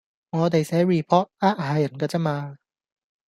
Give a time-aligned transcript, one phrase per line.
[0.31, 2.57] 我哋寫 Report 呃下人㗎咋嘛